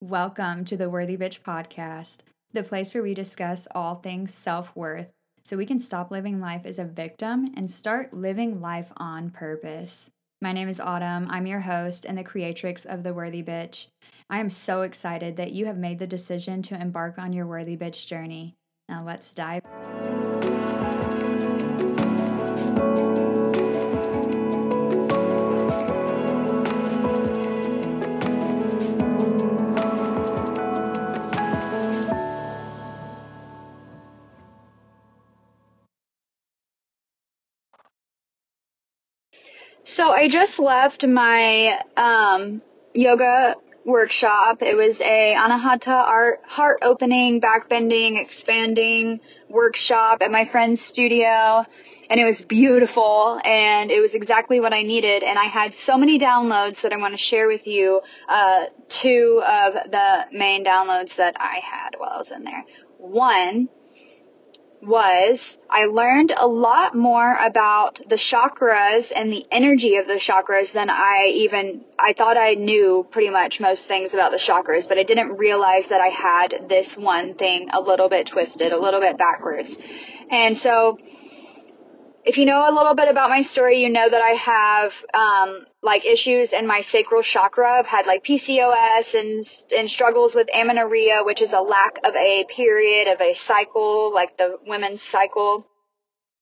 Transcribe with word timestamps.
Welcome 0.00 0.64
to 0.66 0.76
the 0.76 0.88
Worthy 0.88 1.16
Bitch 1.16 1.40
podcast, 1.40 2.18
the 2.52 2.62
place 2.62 2.94
where 2.94 3.02
we 3.02 3.14
discuss 3.14 3.66
all 3.74 3.96
things 3.96 4.32
self 4.32 4.70
worth 4.76 5.08
so 5.42 5.56
we 5.56 5.66
can 5.66 5.80
stop 5.80 6.12
living 6.12 6.40
life 6.40 6.64
as 6.66 6.78
a 6.78 6.84
victim 6.84 7.48
and 7.56 7.68
start 7.68 8.14
living 8.14 8.60
life 8.60 8.92
on 8.96 9.30
purpose. 9.30 10.08
My 10.40 10.52
name 10.52 10.68
is 10.68 10.78
Autumn. 10.78 11.26
I'm 11.28 11.48
your 11.48 11.58
host 11.58 12.04
and 12.04 12.16
the 12.16 12.22
creatrix 12.22 12.84
of 12.84 13.02
The 13.02 13.12
Worthy 13.12 13.42
Bitch. 13.42 13.86
I 14.30 14.38
am 14.38 14.50
so 14.50 14.82
excited 14.82 15.36
that 15.36 15.50
you 15.50 15.66
have 15.66 15.76
made 15.76 15.98
the 15.98 16.06
decision 16.06 16.62
to 16.62 16.80
embark 16.80 17.18
on 17.18 17.32
your 17.32 17.48
Worthy 17.48 17.76
Bitch 17.76 18.06
journey. 18.06 18.54
Now 18.88 19.02
let's 19.04 19.34
dive. 19.34 19.62
So 39.88 40.10
I 40.10 40.28
just 40.28 40.58
left 40.58 41.06
my 41.06 41.80
um, 41.96 42.60
yoga 42.92 43.56
workshop. 43.86 44.60
It 44.60 44.76
was 44.76 45.00
a 45.00 45.34
anahata 45.34 45.88
art, 45.88 46.40
heart 46.44 46.80
opening, 46.82 47.40
back 47.40 47.70
bending, 47.70 48.18
expanding 48.18 49.20
workshop 49.48 50.18
at 50.20 50.30
my 50.30 50.44
friend's 50.44 50.82
studio. 50.82 51.64
And 52.10 52.20
it 52.20 52.24
was 52.24 52.42
beautiful 52.42 53.40
and 53.42 53.90
it 53.90 54.02
was 54.02 54.14
exactly 54.14 54.60
what 54.60 54.74
I 54.74 54.82
needed. 54.82 55.22
And 55.22 55.38
I 55.38 55.44
had 55.44 55.72
so 55.72 55.96
many 55.96 56.18
downloads 56.18 56.82
that 56.82 56.92
I 56.92 56.98
want 56.98 57.14
to 57.14 57.18
share 57.18 57.48
with 57.48 57.66
you. 57.66 58.02
Uh, 58.28 58.66
two 58.90 59.42
of 59.42 59.72
the 59.90 60.26
main 60.32 60.66
downloads 60.66 61.16
that 61.16 61.36
I 61.40 61.60
had 61.62 61.94
while 61.96 62.10
I 62.10 62.18
was 62.18 62.30
in 62.30 62.44
there. 62.44 62.66
One 62.98 63.70
was 64.82 65.58
I 65.68 65.86
learned 65.86 66.32
a 66.36 66.46
lot 66.46 66.94
more 66.94 67.36
about 67.40 68.00
the 68.08 68.16
chakras 68.16 69.12
and 69.14 69.32
the 69.32 69.44
energy 69.50 69.96
of 69.96 70.06
the 70.06 70.14
chakras 70.14 70.72
than 70.72 70.88
I 70.90 71.32
even, 71.34 71.84
I 71.98 72.12
thought 72.12 72.36
I 72.36 72.54
knew 72.54 73.06
pretty 73.10 73.30
much 73.30 73.60
most 73.60 73.88
things 73.88 74.14
about 74.14 74.30
the 74.30 74.38
chakras, 74.38 74.88
but 74.88 74.98
I 74.98 75.02
didn't 75.02 75.36
realize 75.36 75.88
that 75.88 76.00
I 76.00 76.08
had 76.08 76.68
this 76.68 76.96
one 76.96 77.34
thing 77.34 77.70
a 77.72 77.80
little 77.80 78.08
bit 78.08 78.26
twisted, 78.26 78.72
a 78.72 78.78
little 78.78 79.00
bit 79.00 79.18
backwards. 79.18 79.78
And 80.30 80.56
so, 80.56 80.98
if 82.24 82.36
you 82.36 82.44
know 82.44 82.68
a 82.68 82.72
little 82.72 82.94
bit 82.94 83.08
about 83.08 83.30
my 83.30 83.42
story, 83.42 83.82
you 83.82 83.88
know 83.88 84.08
that 84.08 84.20
I 84.20 84.30
have 84.30 85.04
um, 85.14 85.66
like 85.82 86.04
issues 86.04 86.52
in 86.52 86.66
my 86.66 86.80
sacral 86.80 87.22
chakra. 87.22 87.78
I've 87.78 87.86
had 87.86 88.06
like 88.06 88.24
PCOS 88.24 89.18
and 89.18 89.44
and 89.76 89.90
struggles 89.90 90.34
with 90.34 90.48
amenorrhea, 90.52 91.22
which 91.24 91.42
is 91.42 91.52
a 91.52 91.60
lack 91.60 91.98
of 92.04 92.14
a 92.16 92.44
period 92.44 93.08
of 93.08 93.20
a 93.20 93.34
cycle, 93.34 94.12
like 94.12 94.36
the 94.36 94.58
women's 94.66 95.02
cycle. 95.02 95.66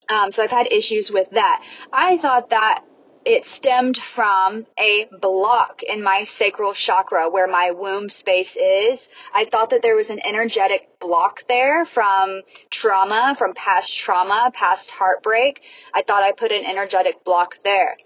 Um, 0.08 0.30
so 0.30 0.42
I've 0.42 0.50
had 0.50 0.72
issues 0.72 1.10
with 1.10 1.30
that. 1.30 1.64
I 1.92 2.16
thought 2.16 2.50
that 2.50 2.84
it 3.26 3.44
stemmed 3.44 3.96
from 3.96 4.66
a 4.78 5.08
block 5.20 5.82
in 5.82 6.00
my 6.00 6.22
sacral 6.22 6.72
chakra 6.72 7.28
where 7.28 7.48
my 7.48 7.72
womb 7.72 8.08
space 8.08 8.54
is. 8.54 9.08
I 9.34 9.46
thought 9.46 9.70
that 9.70 9.82
there 9.82 9.96
was 9.96 10.10
an 10.10 10.20
energetic 10.24 11.00
block 11.00 11.42
there 11.48 11.84
from 11.84 12.42
trauma, 12.70 13.34
from 13.36 13.52
past 13.52 13.98
trauma, 13.98 14.52
past 14.54 14.90
heartbreak. 14.92 15.60
I 15.92 16.02
thought 16.02 16.22
I 16.22 16.30
put 16.30 16.52
an 16.52 16.64
energetic 16.64 17.24
block 17.24 17.56
there. 17.64 17.96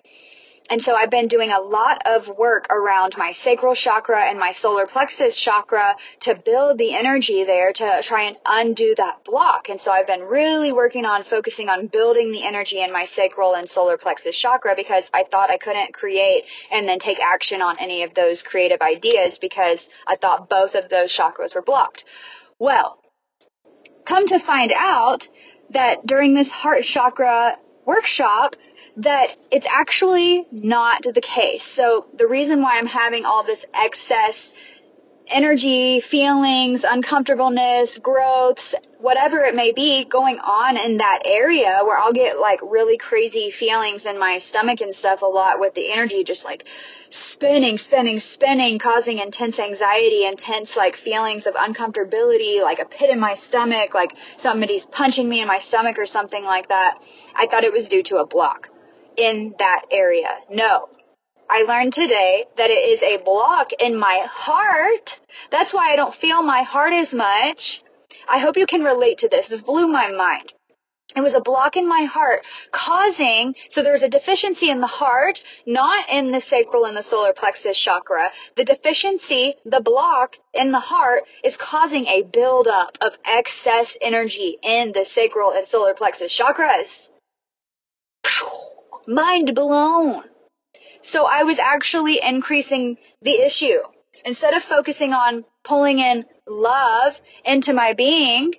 And 0.70 0.80
so 0.80 0.94
I've 0.94 1.10
been 1.10 1.26
doing 1.26 1.50
a 1.50 1.60
lot 1.60 2.02
of 2.06 2.28
work 2.28 2.68
around 2.70 3.16
my 3.18 3.32
sacral 3.32 3.74
chakra 3.74 4.22
and 4.22 4.38
my 4.38 4.52
solar 4.52 4.86
plexus 4.86 5.36
chakra 5.36 5.96
to 6.20 6.36
build 6.36 6.78
the 6.78 6.94
energy 6.94 7.42
there 7.42 7.72
to 7.72 7.98
try 8.02 8.22
and 8.22 8.36
undo 8.46 8.94
that 8.96 9.24
block. 9.24 9.68
And 9.68 9.80
so 9.80 9.90
I've 9.90 10.06
been 10.06 10.22
really 10.22 10.72
working 10.72 11.04
on 11.04 11.24
focusing 11.24 11.68
on 11.68 11.88
building 11.88 12.30
the 12.30 12.44
energy 12.44 12.80
in 12.80 12.92
my 12.92 13.04
sacral 13.04 13.54
and 13.54 13.68
solar 13.68 13.98
plexus 13.98 14.38
chakra 14.38 14.74
because 14.76 15.10
I 15.12 15.24
thought 15.28 15.50
I 15.50 15.58
couldn't 15.58 15.92
create 15.92 16.44
and 16.70 16.88
then 16.88 17.00
take 17.00 17.18
action 17.18 17.62
on 17.62 17.78
any 17.80 18.04
of 18.04 18.14
those 18.14 18.44
creative 18.44 18.80
ideas 18.80 19.40
because 19.40 19.88
I 20.06 20.14
thought 20.14 20.48
both 20.48 20.76
of 20.76 20.88
those 20.88 21.12
chakras 21.12 21.52
were 21.52 21.62
blocked. 21.62 22.04
Well, 22.60 22.96
come 24.04 24.28
to 24.28 24.38
find 24.38 24.72
out 24.72 25.28
that 25.70 26.06
during 26.06 26.34
this 26.34 26.52
heart 26.52 26.84
chakra 26.84 27.58
workshop, 27.84 28.54
that 28.96 29.36
it's 29.50 29.66
actually 29.66 30.46
not 30.50 31.02
the 31.02 31.20
case. 31.20 31.64
So 31.64 32.06
the 32.16 32.26
reason 32.26 32.62
why 32.62 32.78
I'm 32.78 32.86
having 32.86 33.24
all 33.24 33.44
this 33.44 33.64
excess 33.74 34.52
energy, 35.30 36.00
feelings, 36.00 36.84
uncomfortableness, 36.84 37.98
growths, 37.98 38.74
whatever 38.98 39.38
it 39.38 39.54
may 39.54 39.72
be 39.72 40.04
going 40.04 40.38
on 40.40 40.76
in 40.76 40.98
that 40.98 41.20
area 41.24 41.80
where 41.84 41.96
I'll 41.96 42.12
get 42.12 42.38
like 42.38 42.60
really 42.62 42.98
crazy 42.98 43.50
feelings 43.50 44.06
in 44.06 44.18
my 44.18 44.38
stomach 44.38 44.80
and 44.80 44.94
stuff 44.94 45.22
a 45.22 45.26
lot 45.26 45.60
with 45.60 45.74
the 45.74 45.92
energy 45.92 46.24
just 46.24 46.44
like 46.44 46.66
spinning, 47.10 47.78
spinning, 47.78 48.20
spinning, 48.20 48.78
causing 48.78 49.18
intense 49.18 49.58
anxiety, 49.58 50.26
intense 50.26 50.76
like 50.76 50.96
feelings 50.96 51.46
of 51.46 51.54
uncomfortability, 51.54 52.60
like 52.62 52.80
a 52.80 52.84
pit 52.84 53.10
in 53.10 53.20
my 53.20 53.34
stomach, 53.34 53.94
like 53.94 54.14
somebody's 54.36 54.84
punching 54.84 55.28
me 55.28 55.40
in 55.40 55.46
my 55.46 55.58
stomach 55.58 55.98
or 55.98 56.06
something 56.06 56.44
like 56.44 56.68
that. 56.68 57.02
I 57.34 57.46
thought 57.46 57.64
it 57.64 57.72
was 57.72 57.88
due 57.88 58.02
to 58.04 58.16
a 58.16 58.26
block 58.26 58.70
in 59.20 59.54
that 59.58 59.82
area. 59.90 60.30
No. 60.48 60.88
I 61.48 61.62
learned 61.62 61.92
today 61.92 62.46
that 62.56 62.70
it 62.70 62.88
is 62.90 63.02
a 63.02 63.18
block 63.18 63.72
in 63.78 63.98
my 63.98 64.24
heart. 64.30 65.20
That's 65.50 65.74
why 65.74 65.92
I 65.92 65.96
don't 65.96 66.14
feel 66.14 66.42
my 66.42 66.62
heart 66.62 66.92
as 66.92 67.12
much. 67.12 67.82
I 68.28 68.38
hope 68.38 68.56
you 68.56 68.66
can 68.66 68.84
relate 68.84 69.18
to 69.18 69.28
this. 69.28 69.48
This 69.48 69.60
blew 69.60 69.88
my 69.88 70.12
mind. 70.12 70.52
It 71.16 71.22
was 71.22 71.34
a 71.34 71.40
block 71.40 71.76
in 71.76 71.88
my 71.88 72.04
heart 72.04 72.44
causing, 72.70 73.56
so 73.68 73.82
there's 73.82 74.04
a 74.04 74.08
deficiency 74.08 74.70
in 74.70 74.80
the 74.80 74.86
heart, 74.86 75.42
not 75.66 76.08
in 76.08 76.30
the 76.30 76.40
sacral 76.40 76.84
and 76.84 76.96
the 76.96 77.02
solar 77.02 77.32
plexus 77.32 77.76
chakra. 77.76 78.30
The 78.54 78.64
deficiency, 78.64 79.56
the 79.64 79.80
block 79.80 80.36
in 80.54 80.70
the 80.70 80.78
heart 80.78 81.24
is 81.42 81.56
causing 81.56 82.06
a 82.06 82.22
buildup 82.22 82.96
of 83.00 83.18
excess 83.24 83.96
energy 84.00 84.56
in 84.62 84.92
the 84.92 85.04
sacral 85.04 85.50
and 85.50 85.66
solar 85.66 85.94
plexus 85.94 86.32
chakras 86.32 87.09
mind 89.10 89.54
blown. 89.54 90.22
So 91.02 91.26
I 91.26 91.42
was 91.42 91.58
actually 91.58 92.20
increasing 92.22 92.96
the 93.22 93.42
issue. 93.44 93.80
Instead 94.24 94.54
of 94.54 94.62
focusing 94.62 95.12
on 95.12 95.44
pulling 95.64 95.98
in 95.98 96.26
love 96.46 97.20
into 97.44 97.72
my 97.72 97.94
being, 97.94 98.54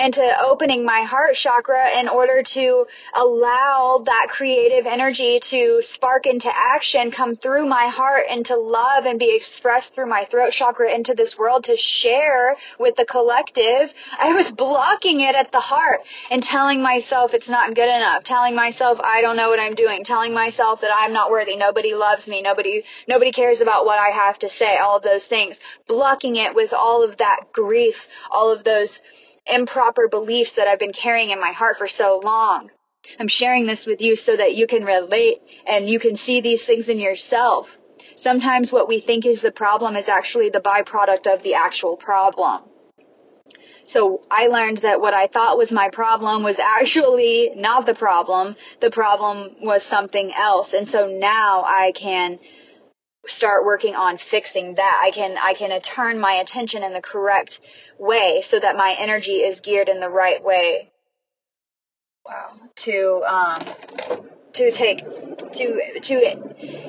and 0.00 0.14
to 0.14 0.40
opening 0.42 0.82
my 0.82 1.02
heart 1.02 1.34
chakra 1.34 2.00
in 2.00 2.08
order 2.08 2.42
to 2.42 2.86
allow 3.14 4.02
that 4.06 4.28
creative 4.30 4.86
energy 4.86 5.38
to 5.40 5.82
spark 5.82 6.24
into 6.24 6.50
action, 6.50 7.10
come 7.10 7.34
through 7.34 7.66
my 7.66 7.88
heart 7.88 8.24
into 8.30 8.56
love 8.56 9.04
and 9.04 9.18
be 9.18 9.36
expressed 9.36 9.94
through 9.94 10.06
my 10.06 10.24
throat 10.24 10.52
chakra 10.52 10.90
into 10.90 11.14
this 11.14 11.38
world 11.38 11.64
to 11.64 11.76
share 11.76 12.56
with 12.78 12.96
the 12.96 13.04
collective. 13.04 13.92
I 14.18 14.32
was 14.32 14.50
blocking 14.50 15.20
it 15.20 15.34
at 15.34 15.52
the 15.52 15.60
heart 15.60 16.00
and 16.30 16.42
telling 16.42 16.80
myself 16.80 17.34
it's 17.34 17.50
not 17.50 17.74
good 17.74 17.94
enough, 17.94 18.24
telling 18.24 18.54
myself 18.54 19.00
I 19.04 19.20
don't 19.20 19.36
know 19.36 19.50
what 19.50 19.60
I'm 19.60 19.74
doing, 19.74 20.02
telling 20.02 20.32
myself 20.32 20.80
that 20.80 20.90
I'm 20.96 21.12
not 21.12 21.30
worthy, 21.30 21.56
nobody 21.56 21.94
loves 21.94 22.26
me, 22.26 22.40
nobody, 22.40 22.84
nobody 23.06 23.32
cares 23.32 23.60
about 23.60 23.84
what 23.84 23.98
I 23.98 24.08
have 24.08 24.38
to 24.38 24.48
say, 24.48 24.78
all 24.78 24.96
of 24.96 25.02
those 25.02 25.26
things, 25.26 25.60
blocking 25.86 26.36
it 26.36 26.54
with 26.54 26.72
all 26.72 27.02
of 27.02 27.18
that 27.18 27.52
grief, 27.52 28.08
all 28.30 28.50
of 28.50 28.64
those 28.64 29.02
improper 29.50 30.08
beliefs 30.08 30.54
that 30.54 30.68
I've 30.68 30.78
been 30.78 30.92
carrying 30.92 31.30
in 31.30 31.40
my 31.40 31.52
heart 31.52 31.78
for 31.78 31.86
so 31.86 32.20
long. 32.22 32.70
I'm 33.18 33.28
sharing 33.28 33.66
this 33.66 33.86
with 33.86 34.00
you 34.00 34.16
so 34.16 34.36
that 34.36 34.54
you 34.54 34.66
can 34.66 34.84
relate 34.84 35.38
and 35.66 35.88
you 35.88 35.98
can 35.98 36.16
see 36.16 36.40
these 36.40 36.64
things 36.64 36.88
in 36.88 36.98
yourself. 36.98 37.76
Sometimes 38.16 38.70
what 38.70 38.88
we 38.88 39.00
think 39.00 39.26
is 39.26 39.40
the 39.40 39.50
problem 39.50 39.96
is 39.96 40.08
actually 40.08 40.50
the 40.50 40.60
byproduct 40.60 41.32
of 41.32 41.42
the 41.42 41.54
actual 41.54 41.96
problem. 41.96 42.62
So 43.84 44.22
I 44.30 44.46
learned 44.46 44.78
that 44.78 45.00
what 45.00 45.14
I 45.14 45.26
thought 45.26 45.58
was 45.58 45.72
my 45.72 45.88
problem 45.88 46.42
was 46.42 46.58
actually 46.78 47.50
not 47.56 47.86
the 47.86 47.94
problem. 47.94 48.56
The 48.80 48.90
problem 48.90 49.56
was 49.62 49.82
something 49.82 50.32
else. 50.32 50.74
And 50.74 50.88
so 50.88 51.08
now 51.08 51.64
I 51.66 51.92
can 51.92 52.38
start 53.26 53.64
working 53.64 53.94
on 53.94 54.18
fixing 54.18 54.76
that. 54.76 55.00
I 55.02 55.10
can, 55.10 55.36
I 55.38 55.54
can 55.54 55.78
turn 55.80 56.18
my 56.18 56.34
attention 56.34 56.82
in 56.82 56.92
the 56.92 57.02
correct 57.02 57.60
way 57.98 58.40
so 58.42 58.58
that 58.58 58.76
my 58.76 58.96
energy 58.98 59.42
is 59.42 59.60
geared 59.60 59.88
in 59.88 60.00
the 60.00 60.08
right 60.08 60.42
way. 60.42 60.90
Wow. 62.24 62.52
To, 62.76 63.22
um, 63.26 63.58
to 64.54 64.70
take, 64.70 64.98
to, 65.52 66.00
to, 66.00 66.79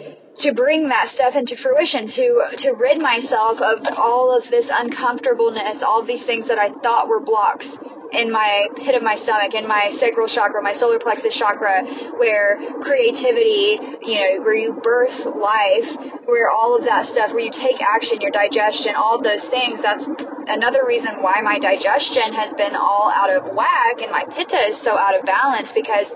to 0.41 0.53
bring 0.53 0.89
that 0.89 1.07
stuff 1.07 1.35
into 1.35 1.55
fruition, 1.55 2.07
to 2.07 2.43
to 2.57 2.71
rid 2.71 2.99
myself 2.99 3.61
of 3.61 3.87
all 3.97 4.35
of 4.35 4.49
this 4.49 4.71
uncomfortableness, 4.73 5.83
all 5.83 6.03
these 6.03 6.23
things 6.23 6.47
that 6.47 6.57
I 6.57 6.69
thought 6.69 7.07
were 7.07 7.21
blocks 7.21 7.77
in 8.11 8.31
my 8.31 8.67
pit 8.75 8.95
of 8.95 9.03
my 9.03 9.15
stomach, 9.15 9.53
in 9.53 9.67
my 9.67 9.89
sacral 9.89 10.27
chakra, 10.27 10.61
my 10.61 10.73
solar 10.73 10.99
plexus 10.99 11.35
chakra, 11.35 11.85
where 12.17 12.57
creativity, 12.81 13.79
you 14.01 14.15
know, 14.15 14.41
where 14.41 14.55
you 14.55 14.73
birth 14.73 15.25
life, 15.25 15.95
where 16.25 16.49
all 16.49 16.77
of 16.77 16.85
that 16.85 17.05
stuff, 17.05 17.31
where 17.31 17.43
you 17.43 17.51
take 17.51 17.81
action, 17.81 18.19
your 18.19 18.31
digestion, 18.31 18.95
all 18.95 19.21
those 19.21 19.45
things, 19.45 19.81
that's 19.81 20.07
another 20.47 20.85
reason 20.85 21.21
why 21.21 21.41
my 21.41 21.59
digestion 21.59 22.33
has 22.33 22.53
been 22.53 22.75
all 22.75 23.09
out 23.09 23.29
of 23.29 23.55
whack 23.55 24.01
and 24.01 24.11
my 24.11 24.25
pitta 24.25 24.57
is 24.69 24.77
so 24.77 24.97
out 24.97 25.17
of 25.17 25.25
balance 25.25 25.71
because 25.71 26.13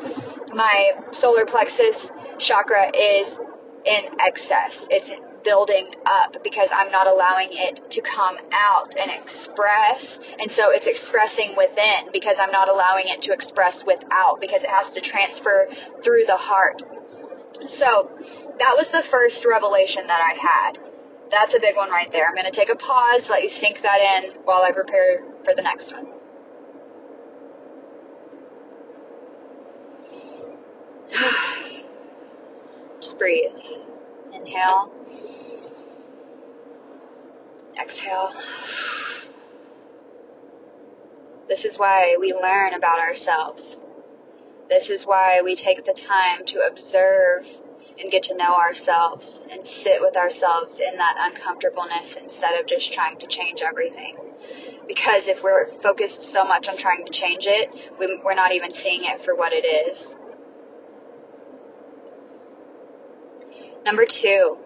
my 0.53 0.91
solar 1.11 1.45
plexus 1.45 2.11
chakra 2.37 2.91
is 2.95 3.39
in 3.85 4.19
excess. 4.19 4.87
It's 4.89 5.11
building 5.43 5.93
up 6.05 6.43
because 6.43 6.69
I'm 6.73 6.91
not 6.91 7.07
allowing 7.07 7.49
it 7.51 7.91
to 7.91 8.01
come 8.01 8.37
out 8.51 8.95
and 8.97 9.11
express. 9.11 10.19
And 10.39 10.51
so 10.51 10.71
it's 10.71 10.87
expressing 10.87 11.55
within 11.55 12.11
because 12.11 12.37
I'm 12.39 12.51
not 12.51 12.67
allowing 12.67 13.07
it 13.07 13.21
to 13.23 13.33
express 13.33 13.85
without 13.85 14.41
because 14.41 14.63
it 14.63 14.69
has 14.69 14.91
to 14.93 15.01
transfer 15.01 15.69
through 16.03 16.25
the 16.25 16.35
heart. 16.35 16.81
So 17.67 18.11
that 18.59 18.75
was 18.75 18.89
the 18.89 19.03
first 19.03 19.45
revelation 19.45 20.07
that 20.07 20.21
I 20.21 20.33
had. 20.39 20.79
That's 21.29 21.53
a 21.53 21.59
big 21.59 21.75
one 21.75 21.89
right 21.89 22.11
there. 22.11 22.27
I'm 22.27 22.33
going 22.33 22.45
to 22.45 22.51
take 22.51 22.69
a 22.69 22.75
pause, 22.75 23.29
let 23.29 23.43
you 23.43 23.49
sink 23.49 23.81
that 23.81 24.23
in 24.23 24.31
while 24.43 24.63
I 24.63 24.71
prepare 24.71 25.23
for 25.43 25.53
the 25.55 25.61
next 25.61 25.93
one. 25.93 26.07
Just 33.05 33.19
breathe. 33.19 33.53
Inhale. 34.33 34.91
Exhale. 37.79 38.33
This 41.47 41.65
is 41.65 41.77
why 41.77 42.17
we 42.19 42.33
learn 42.33 42.73
about 42.73 42.97
ourselves. 42.97 43.79
This 44.71 44.89
is 44.89 45.05
why 45.05 45.43
we 45.43 45.53
take 45.55 45.85
the 45.85 45.93
time 45.93 46.45
to 46.45 46.61
observe 46.61 47.47
and 47.99 48.09
get 48.09 48.23
to 48.23 48.35
know 48.35 48.55
ourselves 48.55 49.45
and 49.51 49.67
sit 49.67 50.01
with 50.01 50.17
ourselves 50.17 50.79
in 50.79 50.97
that 50.97 51.15
uncomfortableness 51.31 52.15
instead 52.15 52.59
of 52.59 52.65
just 52.65 52.91
trying 52.91 53.19
to 53.19 53.27
change 53.27 53.61
everything. 53.61 54.17
Because 54.87 55.27
if 55.27 55.43
we're 55.43 55.67
focused 55.67 56.23
so 56.23 56.43
much 56.43 56.67
on 56.67 56.75
trying 56.75 57.05
to 57.05 57.11
change 57.11 57.45
it, 57.45 57.69
we, 57.99 58.19
we're 58.25 58.33
not 58.33 58.53
even 58.53 58.71
seeing 58.73 59.03
it 59.03 59.21
for 59.21 59.35
what 59.35 59.53
it 59.53 59.63
is. 59.63 60.17
Number 63.85 64.05
two, 64.05 64.57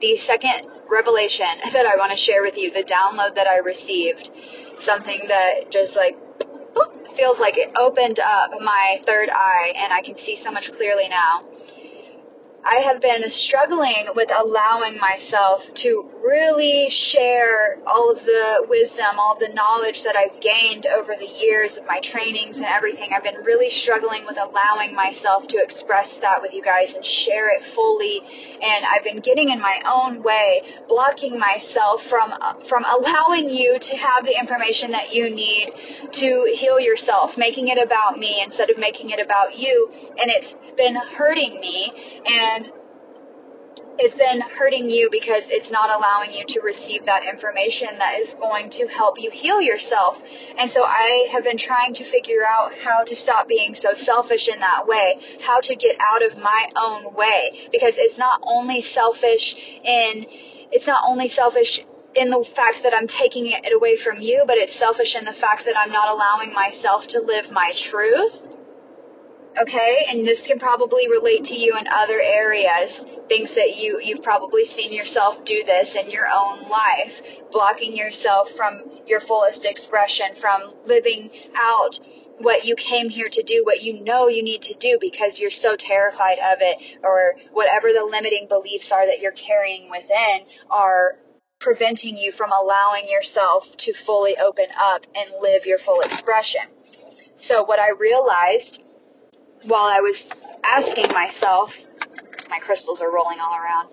the 0.00 0.16
second 0.16 0.66
revelation 0.90 1.46
that 1.72 1.86
I 1.86 1.96
want 1.96 2.12
to 2.12 2.16
share 2.16 2.42
with 2.42 2.56
you, 2.56 2.70
the 2.70 2.82
download 2.82 3.34
that 3.34 3.46
I 3.46 3.58
received, 3.58 4.30
something 4.78 5.20
that 5.28 5.70
just 5.70 5.96
like 5.96 6.16
feels 7.14 7.40
like 7.40 7.56
it 7.56 7.72
opened 7.76 8.20
up 8.20 8.52
my 8.60 9.00
third 9.04 9.30
eye 9.30 9.72
and 9.76 9.92
I 9.92 10.02
can 10.02 10.16
see 10.16 10.36
so 10.36 10.50
much 10.50 10.72
clearly 10.72 11.08
now. 11.08 11.44
I 12.68 12.80
have 12.80 13.00
been 13.00 13.30
struggling 13.30 14.08
with 14.16 14.32
allowing 14.34 14.98
myself 14.98 15.72
to 15.74 16.10
really 16.24 16.90
share 16.90 17.78
all 17.86 18.10
of 18.10 18.24
the 18.24 18.66
wisdom, 18.68 19.20
all 19.20 19.38
the 19.38 19.50
knowledge 19.50 20.02
that 20.02 20.16
I've 20.16 20.40
gained 20.40 20.84
over 20.84 21.14
the 21.14 21.28
years 21.28 21.76
of 21.76 21.86
my 21.86 22.00
trainings 22.00 22.56
and 22.56 22.66
everything. 22.66 23.10
I've 23.14 23.22
been 23.22 23.44
really 23.44 23.70
struggling 23.70 24.26
with 24.26 24.36
allowing 24.36 24.96
myself 24.96 25.46
to 25.48 25.62
express 25.62 26.16
that 26.16 26.42
with 26.42 26.54
you 26.54 26.62
guys 26.62 26.94
and 26.94 27.04
share 27.04 27.54
it 27.54 27.62
fully. 27.62 28.20
And 28.60 28.84
I've 28.84 29.04
been 29.04 29.20
getting 29.20 29.50
in 29.50 29.60
my 29.60 29.80
own 29.86 30.24
way, 30.24 30.62
blocking 30.88 31.38
myself 31.38 32.04
from 32.04 32.34
from 32.64 32.84
allowing 32.84 33.48
you 33.48 33.78
to 33.78 33.96
have 33.96 34.24
the 34.24 34.36
information 34.36 34.90
that 34.90 35.14
you 35.14 35.30
need 35.30 35.72
to 36.12 36.52
heal 36.52 36.80
yourself, 36.80 37.38
making 37.38 37.68
it 37.68 37.78
about 37.78 38.18
me 38.18 38.42
instead 38.42 38.70
of 38.70 38.78
making 38.78 39.10
it 39.10 39.20
about 39.20 39.56
you. 39.56 39.88
And 40.18 40.30
it's 40.30 40.56
been 40.76 40.96
hurting 40.96 41.60
me 41.60 41.92
and 42.26 42.55
it's 43.98 44.14
been 44.14 44.40
hurting 44.40 44.90
you 44.90 45.08
because 45.10 45.50
it's 45.50 45.70
not 45.70 45.90
allowing 45.90 46.32
you 46.32 46.44
to 46.44 46.60
receive 46.60 47.04
that 47.04 47.24
information 47.24 47.88
that 47.98 48.18
is 48.20 48.34
going 48.34 48.70
to 48.70 48.86
help 48.86 49.20
you 49.20 49.30
heal 49.30 49.60
yourself. 49.60 50.22
And 50.58 50.70
so 50.70 50.84
I 50.84 51.28
have 51.32 51.44
been 51.44 51.56
trying 51.56 51.94
to 51.94 52.04
figure 52.04 52.46
out 52.46 52.74
how 52.74 53.04
to 53.04 53.16
stop 53.16 53.48
being 53.48 53.74
so 53.74 53.94
selfish 53.94 54.48
in 54.48 54.60
that 54.60 54.86
way, 54.86 55.20
how 55.40 55.60
to 55.60 55.74
get 55.74 55.96
out 56.00 56.24
of 56.24 56.36
my 56.36 56.68
own 56.76 57.14
way 57.14 57.68
because 57.72 57.96
it's 57.96 58.18
not 58.18 58.40
only 58.42 58.80
selfish 58.80 59.56
in 59.84 60.26
it's 60.72 60.86
not 60.86 61.04
only 61.06 61.28
selfish 61.28 61.80
in 62.16 62.30
the 62.30 62.42
fact 62.42 62.82
that 62.82 62.92
I'm 62.92 63.06
taking 63.06 63.46
it 63.46 63.72
away 63.72 63.96
from 63.96 64.20
you, 64.20 64.42
but 64.46 64.58
it's 64.58 64.74
selfish 64.74 65.16
in 65.16 65.24
the 65.24 65.32
fact 65.32 65.66
that 65.66 65.78
I'm 65.78 65.92
not 65.92 66.08
allowing 66.08 66.52
myself 66.52 67.06
to 67.08 67.20
live 67.20 67.52
my 67.52 67.72
truth 67.74 68.45
okay? 69.58 70.06
And 70.08 70.26
this 70.26 70.46
can 70.46 70.58
probably 70.58 71.08
relate 71.08 71.44
to 71.44 71.56
you 71.56 71.76
in 71.78 71.86
other 71.88 72.20
areas 72.20 73.04
things 73.28 73.54
that 73.54 73.76
you 73.76 74.00
you've 74.00 74.22
probably 74.22 74.64
seen 74.64 74.92
yourself 74.92 75.44
do 75.44 75.64
this 75.64 75.94
in 75.94 76.10
your 76.10 76.26
own 76.28 76.68
life 76.68 77.20
blocking 77.50 77.96
yourself 77.96 78.50
from 78.52 78.82
your 79.06 79.20
fullest 79.20 79.64
expression 79.64 80.34
from 80.34 80.62
living 80.84 81.30
out 81.56 81.98
what 82.38 82.64
you 82.64 82.76
came 82.76 83.08
here 83.08 83.28
to 83.28 83.42
do 83.42 83.62
what 83.64 83.82
you 83.82 84.02
know 84.04 84.28
you 84.28 84.42
need 84.42 84.62
to 84.62 84.74
do 84.74 84.98
because 85.00 85.40
you're 85.40 85.50
so 85.50 85.76
terrified 85.76 86.38
of 86.38 86.58
it 86.60 86.98
or 87.02 87.34
whatever 87.52 87.92
the 87.92 88.04
limiting 88.04 88.46
beliefs 88.48 88.92
are 88.92 89.06
that 89.06 89.20
you're 89.20 89.32
carrying 89.32 89.90
within 89.90 90.40
are 90.70 91.18
preventing 91.58 92.16
you 92.16 92.30
from 92.30 92.52
allowing 92.52 93.08
yourself 93.08 93.76
to 93.78 93.92
fully 93.94 94.36
open 94.36 94.66
up 94.78 95.06
and 95.14 95.30
live 95.40 95.64
your 95.64 95.78
full 95.78 96.00
expression. 96.00 96.60
So 97.36 97.64
what 97.64 97.80
i 97.80 97.90
realized 97.98 98.82
while 99.66 99.86
I 99.86 100.00
was 100.00 100.30
asking 100.62 101.12
myself, 101.12 101.76
my 102.48 102.58
crystals 102.58 103.00
are 103.00 103.12
rolling 103.12 103.40
all 103.40 103.54
around, 103.54 103.88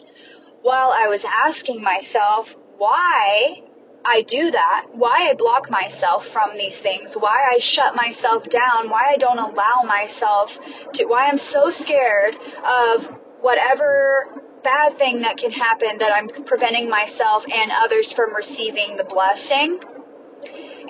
while 0.61 0.91
I 0.93 1.07
was 1.07 1.25
asking 1.25 1.81
myself 1.81 2.55
why 2.77 3.63
I 4.05 4.21
do 4.21 4.51
that, 4.51 4.87
why 4.93 5.29
I 5.29 5.33
block 5.33 5.69
myself 5.69 6.27
from 6.27 6.57
these 6.57 6.79
things, 6.79 7.15
why 7.15 7.47
I 7.51 7.57
shut 7.57 7.95
myself 7.95 8.49
down, 8.49 8.89
why 8.89 9.13
I 9.13 9.17
don't 9.17 9.39
allow 9.39 9.83
myself 9.85 10.59
to, 10.93 11.05
why 11.05 11.27
I'm 11.27 11.37
so 11.37 11.69
scared 11.69 12.35
of 12.65 13.05
whatever 13.41 14.41
bad 14.63 14.93
thing 14.93 15.21
that 15.21 15.37
can 15.37 15.51
happen 15.51 15.97
that 15.97 16.11
I'm 16.13 16.27
preventing 16.45 16.89
myself 16.89 17.45
and 17.51 17.71
others 17.73 18.11
from 18.11 18.33
receiving 18.33 18.95
the 18.95 19.03
blessing. 19.03 19.79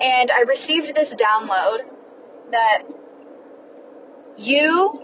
And 0.00 0.30
I 0.30 0.42
received 0.46 0.94
this 0.94 1.14
download 1.14 1.80
that 2.50 2.82
you 4.36 5.02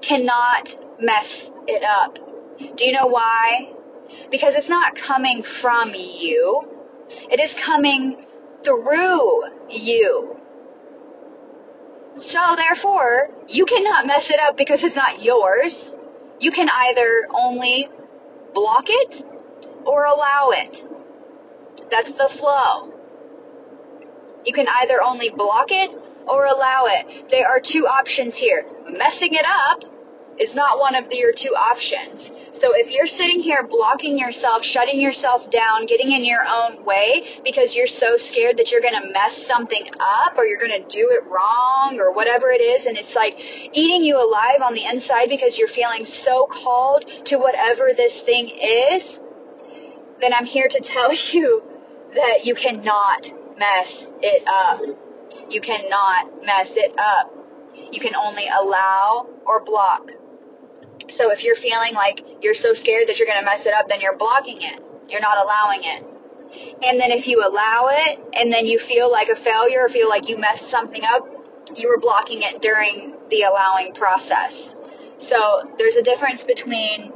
cannot 0.00 0.76
mess 1.00 1.50
it 1.66 1.82
up. 1.82 2.18
Do 2.76 2.84
you 2.84 2.92
know 2.92 3.06
why? 3.06 3.72
Because 4.30 4.56
it's 4.56 4.68
not 4.68 4.96
coming 4.96 5.42
from 5.42 5.94
you. 5.94 6.62
It 7.30 7.40
is 7.40 7.54
coming 7.54 8.26
through 8.62 9.44
you. 9.70 10.36
So 12.14 12.54
therefore, 12.56 13.30
you 13.48 13.64
cannot 13.66 14.06
mess 14.06 14.30
it 14.30 14.38
up 14.40 14.56
because 14.56 14.84
it's 14.84 14.96
not 14.96 15.22
yours. 15.22 15.96
You 16.38 16.50
can 16.50 16.68
either 16.68 17.28
only 17.32 17.88
block 18.52 18.86
it 18.88 19.24
or 19.84 20.04
allow 20.04 20.50
it. 20.50 20.84
That's 21.90 22.12
the 22.12 22.28
flow. 22.28 22.92
You 24.44 24.52
can 24.52 24.66
either 24.68 25.02
only 25.02 25.30
block 25.30 25.70
it 25.70 25.90
or 26.26 26.44
allow 26.46 26.86
it. 26.86 27.30
There 27.30 27.48
are 27.48 27.60
two 27.60 27.86
options 27.86 28.36
here. 28.36 28.66
Messing 28.90 29.34
it 29.34 29.46
up 29.46 29.84
is 30.38 30.54
not 30.54 30.78
one 30.78 30.94
of 30.94 31.12
your 31.12 31.32
two 31.32 31.54
options. 31.54 32.32
So 32.52 32.72
if 32.74 32.90
you're 32.90 33.06
sitting 33.06 33.40
here 33.40 33.62
blocking 33.62 34.18
yourself, 34.18 34.64
shutting 34.64 35.00
yourself 35.00 35.50
down, 35.50 35.86
getting 35.86 36.10
in 36.12 36.24
your 36.24 36.44
own 36.46 36.84
way 36.84 37.26
because 37.44 37.76
you're 37.76 37.86
so 37.86 38.16
scared 38.16 38.56
that 38.56 38.72
you're 38.72 38.80
going 38.80 39.00
to 39.00 39.12
mess 39.12 39.36
something 39.36 39.90
up 40.00 40.36
or 40.38 40.46
you're 40.46 40.58
going 40.58 40.82
to 40.82 40.88
do 40.88 41.10
it 41.10 41.26
wrong 41.30 42.00
or 42.00 42.12
whatever 42.12 42.50
it 42.50 42.60
is 42.60 42.86
and 42.86 42.96
it's 42.96 43.14
like 43.14 43.34
eating 43.72 44.02
you 44.02 44.16
alive 44.16 44.62
on 44.62 44.74
the 44.74 44.84
inside 44.84 45.28
because 45.28 45.58
you're 45.58 45.68
feeling 45.68 46.06
so 46.06 46.46
called 46.46 47.06
to 47.26 47.38
whatever 47.38 47.90
this 47.96 48.20
thing 48.20 48.48
is, 48.48 49.22
then 50.20 50.32
I'm 50.32 50.46
here 50.46 50.68
to 50.68 50.80
tell 50.80 51.12
you 51.32 51.62
that 52.14 52.44
you 52.44 52.54
cannot 52.54 53.30
mess 53.58 54.10
it 54.22 54.42
up. 54.48 54.80
You 55.50 55.60
cannot 55.60 56.44
mess 56.44 56.76
it 56.76 56.94
up. 56.98 57.34
You 57.92 58.00
can 58.00 58.14
only 58.14 58.46
allow 58.48 59.28
or 59.44 59.62
block. 59.64 60.10
So 61.08 61.32
if 61.32 61.42
you're 61.42 61.56
feeling 61.56 61.94
like 61.94 62.24
you're 62.40 62.54
so 62.54 62.72
scared 62.72 63.08
that 63.08 63.18
you're 63.18 63.26
going 63.26 63.40
to 63.40 63.44
mess 63.44 63.66
it 63.66 63.74
up, 63.74 63.88
then 63.88 64.00
you're 64.00 64.16
blocking 64.16 64.62
it. 64.62 64.80
You're 65.08 65.20
not 65.20 65.42
allowing 65.42 65.80
it. 65.82 66.04
And 66.82 67.00
then 67.00 67.10
if 67.10 67.26
you 67.26 67.42
allow 67.44 67.88
it 67.92 68.20
and 68.32 68.52
then 68.52 68.66
you 68.66 68.78
feel 68.78 69.10
like 69.10 69.28
a 69.28 69.36
failure 69.36 69.84
or 69.84 69.88
feel 69.88 70.08
like 70.08 70.28
you 70.28 70.38
messed 70.38 70.68
something 70.68 71.02
up, 71.04 71.28
you 71.76 71.88
were 71.88 71.98
blocking 71.98 72.42
it 72.42 72.62
during 72.62 73.14
the 73.28 73.42
allowing 73.42 73.92
process. 73.92 74.74
So 75.18 75.62
there's 75.78 75.96
a 75.96 76.02
difference 76.02 76.44
between 76.44 77.12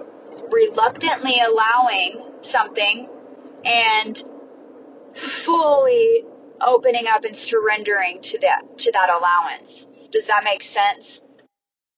reluctantly 0.51 1.41
allowing 1.41 2.23
something 2.43 3.09
and 3.65 4.23
fully 5.15 6.25
opening 6.61 7.07
up 7.07 7.25
and 7.25 7.37
surrendering 7.37 8.21
to 8.23 8.39
that 8.41 8.79
to 8.79 8.93
that 8.93 9.11
allowance. 9.11 9.89
Does 10.13 10.27
that 10.27 10.45
make 10.45 10.63
sense? 10.63 11.23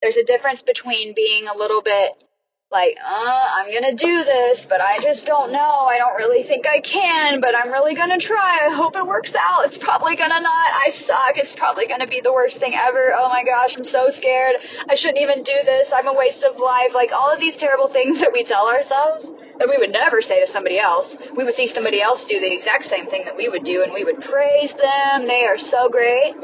There's 0.03 0.17
a 0.17 0.25
difference 0.25 0.63
between 0.63 1.15
being 1.15 1.49
a 1.49 1.57
little 1.57 1.83
bit 1.83 2.13
like, 2.73 2.97
uh, 3.01 3.47
I'm 3.59 3.73
gonna 3.73 3.95
do 3.95 4.25
this, 4.25 4.67
but 4.67 4.81
I 4.81 4.99
just 4.99 5.25
don't 5.25 5.53
know. 5.53 5.61
I 5.61 5.99
don't 5.99 6.17
really 6.17 6.43
think 6.43 6.67
I 6.67 6.81
can, 6.81 7.41
but 7.41 7.57
I'm 7.57 7.71
really 7.71 7.95
gonna 7.95 8.19
try. 8.19 8.67
I 8.67 8.75
hope 8.75 8.97
it 8.97 9.07
works 9.07 9.37
out. 9.37 9.67
It's 9.67 9.79
probably 9.79 10.17
gonna 10.17 10.41
not. 10.41 10.71
I 10.75 10.89
suck. 10.91 11.37
It's 11.37 11.55
probably 11.55 11.87
gonna 11.87 12.09
be 12.09 12.21
the 12.21 12.33
worst 12.33 12.59
thing 12.59 12.75
ever. 12.75 13.13
Oh 13.15 13.29
my 13.29 13.45
gosh, 13.45 13.77
I'm 13.77 13.85
so 13.85 14.11
scared. 14.11 14.57
I 14.89 14.97
shouldn't 14.97 15.21
even 15.21 15.45
do 15.45 15.55
this. 15.65 15.93
I'm 15.95 16.09
a 16.09 16.13
waste 16.13 16.43
of 16.43 16.59
life. 16.59 16.93
Like 16.93 17.13
all 17.13 17.33
of 17.33 17.39
these 17.39 17.57
terrible 17.57 17.87
things 17.87 18.19
that 18.19 18.33
we 18.33 18.43
tell 18.43 18.67
ourselves 18.67 19.33
that 19.59 19.69
we 19.69 19.79
would 19.79 19.93
never 19.93 20.21
say 20.21 20.41
to 20.41 20.47
somebody 20.49 20.79
else. 20.81 21.17
We 21.37 21.45
would 21.45 21.55
see 21.55 21.69
somebody 21.69 22.03
else 22.03 22.27
do 22.27 22.41
the 22.41 22.53
exact 22.53 22.85
same 22.85 23.07
thing 23.07 23.27
that 23.27 23.37
we 23.37 23.49
would 23.49 23.63
do 23.63 23.85
and 23.85 23.93
we 23.93 24.03
would 24.03 24.21
praise 24.21 24.73
them. 24.73 25.27
They 25.27 25.47
are 25.47 25.57
so 25.59 25.89
great. 25.89 26.35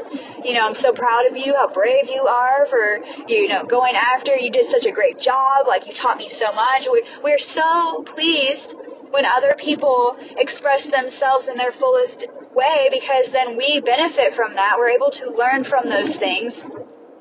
You 0.45 0.53
know, 0.53 0.65
I'm 0.65 0.75
so 0.75 0.91
proud 0.91 1.25
of 1.29 1.37
you, 1.37 1.53
how 1.53 1.69
brave 1.69 2.09
you 2.09 2.27
are 2.27 2.65
for, 2.65 2.99
you 3.27 3.47
know, 3.47 3.63
going 3.63 3.95
after. 3.95 4.35
You 4.35 4.49
did 4.49 4.65
such 4.65 4.85
a 4.85 4.91
great 4.91 5.17
job. 5.17 5.67
Like 5.67 5.87
you 5.87 5.93
taught 5.93 6.12
me 6.17 6.29
so 6.29 6.51
much. 6.53 6.87
We, 6.91 7.03
we're 7.23 7.39
so 7.39 8.03
pleased 8.03 8.75
when 9.09 9.25
other 9.25 9.55
people 9.57 10.17
express 10.37 10.85
themselves 10.85 11.47
in 11.47 11.57
their 11.57 11.71
fullest 11.71 12.27
way 12.53 12.89
because 12.91 13.31
then 13.31 13.57
we 13.57 13.81
benefit 13.81 14.33
from 14.33 14.55
that. 14.55 14.75
We're 14.77 14.89
able 14.89 15.11
to 15.11 15.29
learn 15.31 15.63
from 15.63 15.87
those 15.87 16.15
things. 16.15 16.63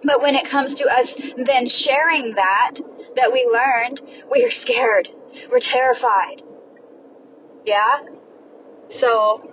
But 0.05 0.21
when 0.21 0.35
it 0.35 0.47
comes 0.47 0.77
to 0.77 0.89
us 0.89 1.17
then 1.37 1.67
sharing 1.67 2.35
that, 2.35 2.77
that 3.17 3.33
we 3.33 3.47
learned, 3.47 4.01
we 4.31 4.45
are 4.45 4.51
scared 4.51 5.09
we're 5.51 5.61
terrified. 5.61 6.43
Yeah? 7.65 8.01
So, 8.89 9.51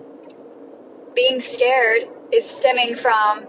being 1.15 1.41
scared 1.41 2.07
is 2.31 2.45
stemming 2.45 2.95
from 2.95 3.47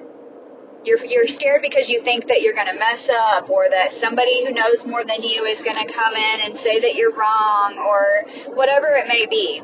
you're, 0.85 1.05
you're 1.05 1.29
scared 1.29 1.63
because 1.63 1.89
you 1.89 2.01
think 2.01 2.29
that 2.29 2.43
you're 2.43 2.55
going 2.55 2.69
to 2.69 2.79
mess 2.79 3.09
up 3.09 3.51
or 3.51 3.69
that 3.69 3.93
somebody 3.93 4.45
who 4.45 4.53
knows 4.53 4.87
more 4.87 5.05
than 5.05 5.23
you 5.23 5.45
is 5.45 5.63
going 5.63 5.77
to 5.77 5.93
come 5.93 6.15
in 6.15 6.41
and 6.41 6.57
say 6.57 6.81
that 6.81 6.95
you're 6.95 7.13
wrong 7.13 7.79
or 7.79 8.53
whatever 8.55 8.89
it 8.89 9.09
may 9.09 9.27
be. 9.27 9.63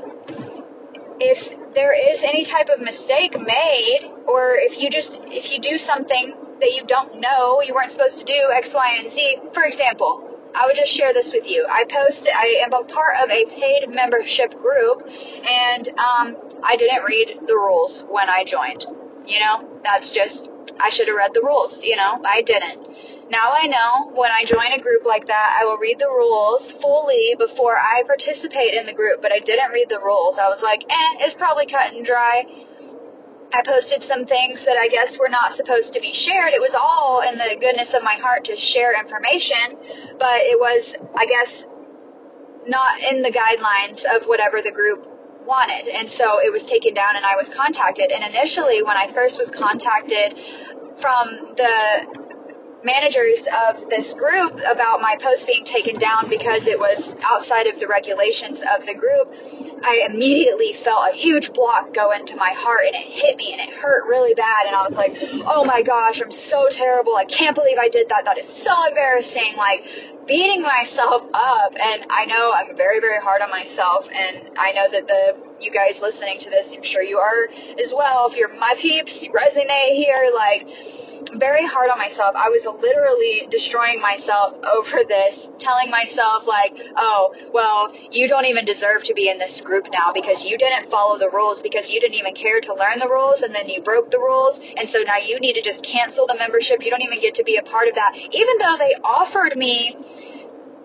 If 1.19 1.75
there 1.75 1.95
is 2.13 2.23
any 2.23 2.45
type 2.45 2.69
of 2.69 2.81
mistake 2.81 3.41
made 3.41 4.11
or 4.27 4.55
if 4.57 4.81
you 4.81 4.91
just 4.91 5.21
if 5.27 5.53
you 5.53 5.59
do 5.59 5.79
something 5.79 6.35
that 6.61 6.75
you 6.75 6.85
don't 6.87 7.21
know 7.21 7.61
you 7.61 7.75
weren't 7.75 7.93
supposed 7.93 8.19
to 8.19 8.25
do 8.25 8.51
x 8.55 8.75
y 8.75 8.99
and 9.01 9.13
z 9.13 9.37
for 9.53 9.63
example 9.63 10.37
I 10.57 10.67
would 10.67 10.77
just 10.77 10.91
share 10.91 11.13
this 11.13 11.35
with 11.35 11.47
you. 11.47 11.67
I 11.69 11.85
post, 11.85 12.29
I 12.35 12.63
am 12.65 12.73
a 12.73 12.83
part 12.83 13.17
of 13.23 13.31
a 13.31 13.45
paid 13.45 13.91
membership 13.91 14.59
group, 14.59 15.03
and 15.47 15.87
um, 15.91 16.37
I 16.63 16.77
didn't 16.79 17.05
read 17.05 17.41
the 17.47 17.55
rules 17.55 18.03
when 18.09 18.31
I 18.31 18.45
joined. 18.45 18.87
You 19.27 19.41
know, 19.41 19.81
that's 19.85 20.13
just, 20.13 20.49
I 20.79 20.91
should 20.91 21.09
have 21.09 21.17
read 21.17 21.33
the 21.35 21.43
rules, 21.43 21.85
you 21.85 21.97
know, 21.97 22.21
I 22.25 22.43
didn't. 22.43 22.87
Now 23.31 23.51
I 23.53 23.67
know 23.67 24.13
when 24.15 24.31
I 24.31 24.45
join 24.45 24.73
a 24.73 24.81
group 24.81 25.05
like 25.05 25.27
that, 25.27 25.59
I 25.61 25.65
will 25.65 25.79
read 25.79 25.99
the 25.99 26.07
rules 26.07 26.71
fully 26.71 27.35
before 27.37 27.77
I 27.77 28.03
participate 28.07 28.75
in 28.75 28.87
the 28.87 28.93
group, 28.93 29.21
but 29.21 29.33
I 29.33 29.41
didn't 29.41 29.73
read 29.73 29.89
the 29.89 29.99
rules. 29.99 30.39
I 30.39 30.49
was 30.49 30.63
like, 30.63 30.85
eh, 30.85 31.25
it's 31.27 31.35
probably 31.35 31.67
cut 31.67 31.93
and 31.93 32.05
dry. 32.05 32.45
I 33.53 33.63
posted 33.65 34.03
some 34.03 34.25
things 34.25 34.67
that 34.67 34.77
I 34.77 34.89
guess 34.89 35.19
were 35.19 35.29
not 35.29 35.53
supposed 35.53 35.95
to 35.95 36.01
be 36.01 36.13
shared. 36.13 36.53
It 36.53 36.61
was 36.61 36.75
all 36.75 37.23
in 37.23 37.39
the 37.39 37.57
goodness 37.59 37.95
of 37.95 38.03
my 38.03 38.15
heart 38.15 38.45
to 38.45 38.57
share 38.57 38.99
information, 38.99 39.79
but 40.19 40.43
it 40.43 40.59
was, 40.59 40.95
I 41.17 41.27
guess, 41.27 41.67
not 42.67 43.01
in 43.01 43.23
the 43.23 43.31
guidelines 43.31 44.05
of 44.05 44.27
whatever 44.27 44.63
the 44.63 44.73
group 44.73 45.16
wanted. 45.47 45.88
And 45.88 46.11
so 46.11 46.41
it 46.41 46.53
was 46.53 46.65
taken 46.65 46.95
down 46.95 47.17
and 47.17 47.25
I 47.25 47.37
was 47.37 47.50
contacted. 47.50 48.11
And 48.11 48.25
initially, 48.25 48.83
when 48.83 48.97
I 48.97 49.09
first 49.12 49.38
was 49.38 49.50
contacted 49.50 50.38
from 50.99 51.55
the 51.57 52.26
managers 52.85 53.49
of 53.69 53.91
this 53.91 54.15
group 54.15 54.61
about 54.71 55.00
my 55.00 55.17
post 55.21 55.47
being 55.47 55.65
taken 55.65 55.99
down 55.99 56.29
because 56.29 56.69
it 56.69 56.79
was 56.79 57.15
outside 57.23 57.67
of 57.67 57.81
the 57.81 57.88
regulations 57.88 58.62
of 58.62 58.87
the 58.87 58.95
group, 58.95 59.35
I 59.83 60.07
immediately 60.09 60.73
felt 60.73 61.11
a 61.12 61.17
huge 61.17 61.53
block 61.53 61.93
go 61.93 62.12
into 62.12 62.37
my 62.37 62.53
heart 62.57 62.87
and 62.87 62.95
it 62.95 63.07
hit 63.07 63.37
me 63.37 63.53
and 63.53 63.61
it 63.61 63.75
hurt 63.75 64.07
really 64.09 64.35
bad. 64.35 64.67
And 64.67 64.76
I 64.76 64.83
was 64.83 64.95
like, 64.95 65.17
oh 65.47 65.65
my 65.65 65.83
gosh, 65.83 66.23
I'm 66.23 66.31
so 66.31 66.69
terrible. 66.71 67.17
I 67.17 67.25
can't 67.25 67.57
believe 67.57 67.76
I 67.79 67.88
did 67.88 68.09
that. 68.11 68.25
That 68.25 68.38
is 68.38 68.49
so 68.49 68.73
embarrassing. 68.88 69.55
Like, 69.57 69.85
beating 70.26 70.62
myself 70.62 71.23
up. 71.33 71.75
And 71.80 72.06
I 72.11 72.26
know 72.26 72.52
I'm 72.52 72.76
very, 72.76 73.00
very 73.00 73.21
hard 73.21 73.42
on 73.42 73.50
myself. 73.50 74.09
And 74.12 74.50
I 74.59 74.73
know 74.73 74.90
that 74.90 75.06
the 75.06 75.37
you 75.61 75.71
guys 75.71 76.00
listening 76.00 76.38
to 76.38 76.50
this, 76.50 76.73
I'm 76.75 76.83
sure 76.83 77.02
you 77.02 77.18
are 77.18 77.49
as 77.80 77.92
well. 77.97 78.28
If 78.28 78.37
you're 78.37 78.54
my 78.54 78.75
peeps, 78.76 79.26
resonate 79.28 79.95
here. 79.95 80.30
Like, 80.35 80.68
very 81.35 81.65
hard 81.65 81.91
on 81.91 81.99
myself. 81.99 82.35
I 82.37 82.49
was 82.49 82.65
literally 82.67 83.47
destroying 83.51 84.01
myself 84.01 84.59
over 84.77 85.05
this, 85.07 85.49
telling 85.59 85.91
myself 85.91 86.47
like, 86.47 86.77
"Oh, 86.97 87.35
well, 87.53 87.93
you 88.11 88.29
don't 88.29 88.47
even 88.47 88.65
deserve 88.65 89.05
to 89.05 89.15
be 89.15 89.29
in 89.29 89.39
this 89.39 89.61
group 89.61 89.89
now 89.93 90.13
because 90.13 90.45
you 90.45 90.59
didn't 90.59 90.87
follow 90.87 91.19
the 91.19 91.31
rules 91.31 91.61
because 91.61 91.91
you 91.91 92.01
didn't 92.01 92.17
even 92.17 92.35
care 92.35 92.61
to 92.61 92.75
learn 92.75 92.99
the 92.99 93.09
rules 93.09 93.43
and 93.43 93.55
then 93.55 93.69
you 93.69 93.81
broke 93.83 94.11
the 94.11 94.19
rules, 94.19 94.61
and 94.77 94.89
so 94.89 95.01
now 95.01 95.17
you 95.17 95.39
need 95.41 95.55
to 95.55 95.63
just 95.63 95.85
cancel 95.85 96.27
the 96.27 96.37
membership. 96.37 96.85
You 96.85 96.91
don't 96.91 97.03
even 97.03 97.21
get 97.21 97.35
to 97.37 97.45
be 97.45 97.57
a 97.57 97.63
part 97.63 97.89
of 97.89 97.95
that." 97.95 98.17
Even 98.17 98.59
though 98.59 98.77
they 98.79 98.95
offered 99.03 99.57
me 99.57 99.97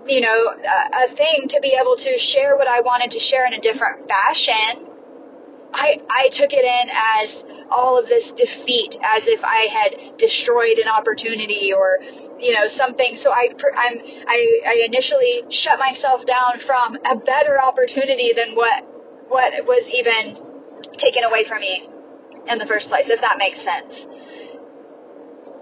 you 0.07 0.21
know, 0.21 0.47
a, 0.47 1.07
thing 1.07 1.47
to 1.47 1.59
be 1.61 1.77
able 1.79 1.95
to 1.95 2.17
share 2.17 2.57
what 2.57 2.67
I 2.67 2.81
wanted 2.81 3.11
to 3.11 3.19
share 3.19 3.45
in 3.45 3.53
a 3.53 3.59
different 3.59 4.07
fashion, 4.07 4.87
I 5.73 6.01
I 6.09 6.29
took 6.29 6.53
it 6.53 6.65
in 6.65 6.89
as 7.23 7.45
all 7.69 7.97
of 7.97 8.07
this 8.07 8.33
defeat 8.33 8.97
as 9.01 9.27
if 9.27 9.43
I 9.43 9.67
had 9.71 10.17
destroyed 10.17 10.77
an 10.79 10.87
opportunity 10.87 11.73
or 11.73 11.99
you 12.39 12.53
know 12.53 12.67
something. 12.67 13.15
So 13.15 13.31
I 13.31 13.49
I'm 13.75 13.99
I, 14.27 14.61
I 14.67 14.83
initially 14.85 15.43
shut 15.49 15.79
myself 15.79 16.25
down 16.25 16.59
from 16.59 16.97
a 17.05 17.15
better 17.15 17.61
opportunity 17.61 18.33
than 18.33 18.55
what 18.55 18.83
what 19.27 19.65
was 19.65 19.89
even 19.91 20.37
taken 20.97 21.23
away 21.23 21.43
from 21.45 21.61
me 21.61 21.87
in 22.49 22.57
the 22.57 22.65
first 22.65 22.89
place, 22.89 23.09
if 23.09 23.21
that 23.21 23.37
makes 23.37 23.59
sense. 23.59 24.07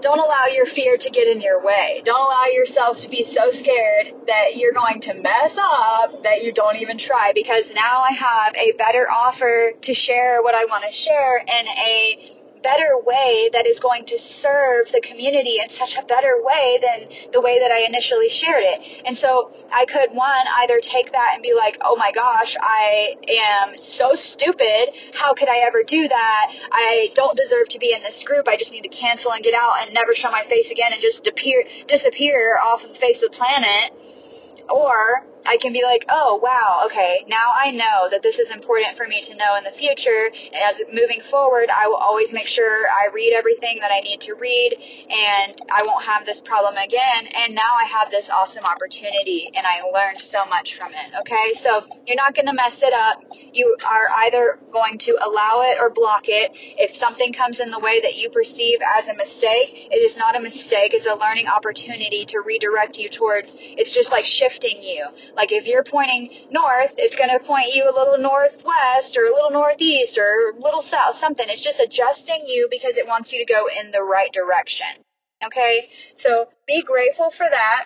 Don't 0.01 0.19
allow 0.19 0.45
your 0.53 0.65
fear 0.65 0.95
to 0.97 1.09
get 1.09 1.27
in 1.27 1.41
your 1.41 1.61
way. 1.63 2.01
Don't 2.05 2.19
allow 2.19 2.45
yourself 2.45 3.01
to 3.01 3.09
be 3.09 3.23
so 3.23 3.51
scared 3.51 4.13
that 4.27 4.55
you're 4.55 4.73
going 4.73 5.01
to 5.01 5.13
mess 5.13 5.57
up 5.57 6.23
that 6.23 6.43
you 6.43 6.53
don't 6.53 6.77
even 6.77 6.97
try 6.97 7.33
because 7.35 7.73
now 7.73 8.01
I 8.01 8.13
have 8.13 8.55
a 8.55 8.71
better 8.77 9.09
offer 9.09 9.73
to 9.81 9.93
share 9.93 10.41
what 10.41 10.55
I 10.55 10.65
want 10.65 10.85
to 10.85 10.91
share 10.91 11.37
in 11.39 11.67
a 11.67 12.38
better 12.61 12.97
way 13.05 13.49
that 13.53 13.65
is 13.65 13.79
going 13.79 14.05
to 14.05 14.19
serve 14.19 14.91
the 14.91 15.01
community 15.01 15.59
in 15.61 15.69
such 15.69 15.97
a 15.97 16.03
better 16.03 16.35
way 16.43 16.79
than 16.81 17.09
the 17.31 17.41
way 17.41 17.59
that 17.59 17.71
I 17.71 17.85
initially 17.87 18.29
shared 18.29 18.63
it. 18.63 19.03
And 19.05 19.17
so 19.17 19.51
I 19.71 19.85
could 19.85 20.11
one 20.13 20.45
either 20.61 20.79
take 20.81 21.11
that 21.11 21.31
and 21.33 21.43
be 21.43 21.53
like, 21.53 21.77
"Oh 21.81 21.95
my 21.95 22.11
gosh, 22.11 22.55
I 22.59 23.15
am 23.27 23.77
so 23.77 24.15
stupid. 24.15 24.91
How 25.13 25.33
could 25.33 25.49
I 25.49 25.59
ever 25.59 25.83
do 25.83 26.07
that? 26.07 26.53
I 26.71 27.11
don't 27.15 27.37
deserve 27.37 27.69
to 27.69 27.79
be 27.79 27.93
in 27.93 28.03
this 28.03 28.23
group. 28.23 28.47
I 28.47 28.57
just 28.57 28.73
need 28.73 28.83
to 28.83 28.89
cancel 28.89 29.31
and 29.31 29.43
get 29.43 29.53
out 29.53 29.81
and 29.81 29.93
never 29.93 30.15
show 30.15 30.31
my 30.31 30.43
face 30.45 30.71
again 30.71 30.93
and 30.93 31.01
just 31.01 31.23
disappear 31.23 31.63
disappear 31.87 32.57
off 32.63 32.83
of 32.83 32.89
the 32.89 32.95
face 32.95 33.21
of 33.23 33.31
the 33.31 33.37
planet." 33.37 33.93
Or 34.69 35.25
I 35.45 35.57
can 35.57 35.73
be 35.73 35.83
like, 35.83 36.05
oh 36.09 36.39
wow, 36.41 36.83
okay, 36.85 37.25
now 37.27 37.51
I 37.55 37.71
know 37.71 38.09
that 38.11 38.21
this 38.21 38.39
is 38.39 38.51
important 38.51 38.97
for 38.97 39.07
me 39.07 39.21
to 39.23 39.35
know 39.35 39.55
in 39.57 39.63
the 39.63 39.71
future. 39.71 40.31
And 40.53 40.61
as 40.63 40.81
moving 40.93 41.21
forward, 41.21 41.69
I 41.69 41.87
will 41.87 41.95
always 41.95 42.33
make 42.33 42.47
sure 42.47 42.87
I 42.87 43.13
read 43.13 43.33
everything 43.33 43.79
that 43.81 43.91
I 43.91 44.01
need 44.01 44.21
to 44.21 44.35
read 44.35 44.75
and 45.09 45.61
I 45.71 45.83
won't 45.85 46.03
have 46.03 46.25
this 46.25 46.41
problem 46.41 46.75
again. 46.77 47.27
And 47.35 47.55
now 47.55 47.75
I 47.81 47.85
have 47.85 48.11
this 48.11 48.29
awesome 48.29 48.65
opportunity 48.65 49.49
and 49.53 49.65
I 49.65 49.81
learned 49.81 50.19
so 50.19 50.45
much 50.45 50.75
from 50.75 50.91
it. 50.91 51.19
Okay. 51.21 51.53
So 51.55 51.85
you're 52.05 52.17
not 52.17 52.35
going 52.35 52.47
to 52.47 52.53
mess 52.53 52.81
it 52.83 52.93
up. 52.93 53.23
You 53.51 53.77
are 53.87 54.07
either 54.25 54.59
going 54.71 54.97
to 54.99 55.17
allow 55.21 55.61
it 55.63 55.77
or 55.79 55.89
block 55.89 56.23
it. 56.27 56.51
If 56.53 56.95
something 56.95 57.33
comes 57.33 57.59
in 57.59 57.71
the 57.71 57.79
way 57.79 58.01
that 58.01 58.15
you 58.17 58.29
perceive 58.29 58.79
as 58.97 59.07
a 59.07 59.15
mistake, 59.15 59.87
it 59.91 60.03
is 60.03 60.17
not 60.17 60.35
a 60.35 60.41
mistake. 60.41 60.93
It's 60.93 61.07
a 61.07 61.15
learning 61.15 61.47
opportunity 61.47 62.25
to 62.25 62.41
redirect 62.45 62.99
you 62.99 63.09
towards, 63.09 63.57
it's 63.59 63.93
just 63.93 64.11
like 64.11 64.25
shifting 64.25 64.81
you 64.81 65.05
like 65.35 65.51
if 65.51 65.65
you're 65.65 65.83
pointing 65.83 66.29
north, 66.51 66.95
it's 66.97 67.15
going 67.15 67.29
to 67.29 67.39
point 67.39 67.73
you 67.73 67.83
a 67.89 67.93
little 67.93 68.17
northwest 68.17 69.17
or 69.17 69.25
a 69.25 69.33
little 69.33 69.51
northeast 69.51 70.17
or 70.17 70.53
a 70.55 70.59
little 70.59 70.81
south, 70.81 71.15
something. 71.15 71.45
It's 71.47 71.61
just 71.61 71.79
adjusting 71.79 72.45
you 72.47 72.67
because 72.69 72.97
it 72.97 73.07
wants 73.07 73.31
you 73.33 73.39
to 73.39 73.51
go 73.51 73.67
in 73.67 73.91
the 73.91 74.01
right 74.01 74.31
direction. 74.31 74.87
Okay? 75.45 75.89
So 76.15 76.49
be 76.67 76.81
grateful 76.81 77.29
for 77.29 77.47
that. 77.49 77.85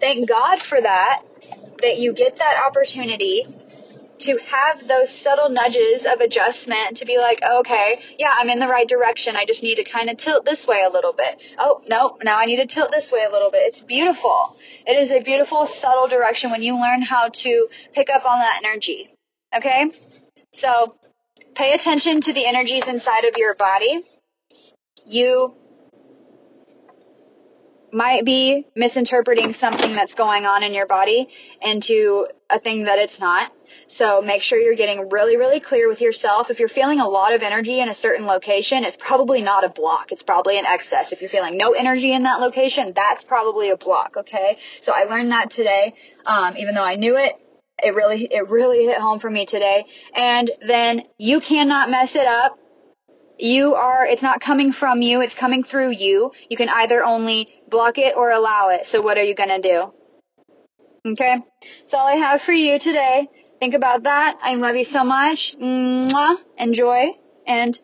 Thank 0.00 0.28
God 0.28 0.60
for 0.60 0.80
that, 0.80 1.22
that 1.82 1.98
you 1.98 2.12
get 2.12 2.36
that 2.38 2.64
opportunity 2.66 3.46
to 4.20 4.38
have 4.46 4.86
those 4.86 5.10
subtle 5.10 5.48
nudges 5.48 6.06
of 6.06 6.20
adjustment 6.20 6.98
to 6.98 7.06
be 7.06 7.18
like, 7.18 7.40
okay, 7.42 8.00
yeah, 8.18 8.34
I'm 8.38 8.48
in 8.48 8.58
the 8.58 8.68
right 8.68 8.88
direction. 8.88 9.36
I 9.36 9.44
just 9.44 9.62
need 9.62 9.76
to 9.76 9.84
kind 9.84 10.10
of 10.10 10.16
tilt 10.16 10.44
this 10.44 10.66
way 10.66 10.82
a 10.82 10.90
little 10.90 11.12
bit. 11.12 11.40
Oh, 11.58 11.82
no, 11.88 12.18
now 12.22 12.38
I 12.38 12.46
need 12.46 12.56
to 12.56 12.66
tilt 12.66 12.90
this 12.90 13.10
way 13.10 13.24
a 13.26 13.32
little 13.32 13.50
bit. 13.50 13.62
It's 13.64 13.80
beautiful. 13.80 14.56
It 14.86 14.96
is 14.96 15.10
a 15.10 15.20
beautiful, 15.20 15.66
subtle 15.66 16.08
direction 16.08 16.50
when 16.50 16.62
you 16.62 16.74
learn 16.74 17.02
how 17.02 17.28
to 17.28 17.68
pick 17.94 18.10
up 18.10 18.24
on 18.24 18.38
that 18.38 18.62
energy. 18.64 19.10
Okay? 19.54 19.90
So, 20.52 20.94
pay 21.54 21.72
attention 21.72 22.20
to 22.22 22.32
the 22.32 22.46
energies 22.46 22.88
inside 22.88 23.24
of 23.24 23.36
your 23.36 23.54
body. 23.54 24.02
You 25.06 25.54
might 27.92 28.24
be 28.24 28.66
misinterpreting 28.74 29.52
something 29.52 29.92
that's 29.92 30.14
going 30.14 30.46
on 30.46 30.62
in 30.62 30.72
your 30.72 30.86
body 30.86 31.28
into 31.60 32.26
a 32.48 32.58
thing 32.58 32.84
that 32.84 32.98
it's 32.98 33.20
not. 33.20 33.52
So 33.86 34.22
make 34.22 34.42
sure 34.42 34.58
you're 34.58 34.76
getting 34.76 35.08
really, 35.10 35.36
really 35.36 35.60
clear 35.60 35.88
with 35.88 36.00
yourself. 36.00 36.50
If 36.50 36.60
you're 36.60 36.68
feeling 36.68 37.00
a 37.00 37.08
lot 37.08 37.34
of 37.34 37.42
energy 37.42 37.80
in 37.80 37.88
a 37.88 37.94
certain 37.94 38.26
location, 38.26 38.84
it's 38.84 38.96
probably 38.96 39.42
not 39.42 39.64
a 39.64 39.68
block. 39.68 40.12
It's 40.12 40.22
probably 40.22 40.58
an 40.58 40.64
excess. 40.66 41.12
If 41.12 41.20
you're 41.20 41.30
feeling 41.30 41.56
no 41.56 41.72
energy 41.72 42.12
in 42.12 42.22
that 42.24 42.40
location, 42.40 42.92
that's 42.94 43.24
probably 43.24 43.70
a 43.70 43.76
block. 43.76 44.16
Okay. 44.18 44.58
So 44.80 44.92
I 44.92 45.04
learned 45.04 45.32
that 45.32 45.50
today. 45.50 45.94
Um, 46.24 46.56
even 46.56 46.74
though 46.74 46.84
I 46.84 46.96
knew 46.96 47.16
it, 47.16 47.34
it 47.82 47.94
really, 47.94 48.24
it 48.24 48.48
really 48.48 48.84
hit 48.86 48.98
home 48.98 49.18
for 49.18 49.30
me 49.30 49.46
today. 49.46 49.86
And 50.14 50.50
then 50.66 51.02
you 51.18 51.40
cannot 51.40 51.90
mess 51.90 52.14
it 52.14 52.26
up 52.26 52.58
you 53.42 53.74
are, 53.74 54.06
it's 54.06 54.22
not 54.22 54.40
coming 54.40 54.72
from 54.72 55.02
you, 55.02 55.20
it's 55.20 55.34
coming 55.34 55.62
through 55.62 55.90
you. 55.90 56.32
You 56.48 56.56
can 56.56 56.68
either 56.68 57.04
only 57.04 57.48
block 57.68 57.98
it 57.98 58.16
or 58.16 58.30
allow 58.30 58.70
it. 58.70 58.86
So 58.86 59.00
what 59.00 59.18
are 59.18 59.24
you 59.24 59.34
gonna 59.34 59.60
do? 59.60 59.92
Okay? 61.06 61.38
That's 61.80 61.94
all 61.94 62.06
I 62.06 62.16
have 62.16 62.42
for 62.42 62.52
you 62.52 62.78
today. 62.78 63.28
Think 63.58 63.74
about 63.74 64.04
that. 64.04 64.38
I 64.42 64.54
love 64.54 64.76
you 64.76 64.84
so 64.84 65.04
much. 65.04 65.56
Mwah. 65.58 66.36
Enjoy 66.58 67.10
and 67.46 67.78